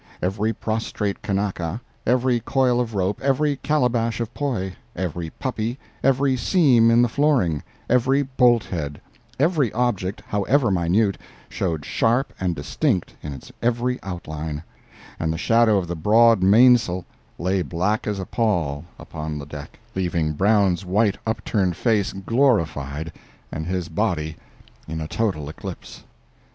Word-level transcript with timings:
Every 0.19 0.51
prostrate 0.51 1.21
Kanaka; 1.21 1.79
every 2.07 2.39
coil 2.39 2.79
of 2.79 2.95
rope; 2.95 3.21
every 3.21 3.57
calabash 3.57 4.19
of 4.19 4.33
poi; 4.33 4.73
every 4.95 5.29
puppy; 5.29 5.77
every 6.03 6.35
seam 6.35 6.89
in 6.89 7.03
the 7.03 7.07
flooring; 7.07 7.61
every 7.87 8.23
bolthead; 8.23 8.99
every 9.39 9.71
object, 9.73 10.23
however 10.25 10.71
minute, 10.71 11.19
showed 11.49 11.85
sharp 11.85 12.33
and 12.39 12.55
distinct 12.55 13.13
in 13.21 13.31
its 13.31 13.51
every 13.61 13.99
outline; 14.01 14.63
and 15.19 15.31
the 15.31 15.37
shadow 15.37 15.77
of 15.77 15.85
the 15.87 15.95
broad 15.95 16.41
mainsail 16.41 17.05
lay 17.37 17.61
black 17.61 18.07
as 18.07 18.17
a 18.17 18.25
pall 18.25 18.85
upon 18.97 19.37
the 19.37 19.45
deck, 19.45 19.79
leaving 19.93 20.33
Brown's 20.33 20.83
white 20.83 21.19
upturned 21.27 21.75
face 21.77 22.11
glorified 22.11 23.13
and 23.51 23.67
his 23.67 23.87
body 23.87 24.35
in 24.87 24.99
a 24.99 25.07
total 25.07 25.47
eclipse. 25.47 26.05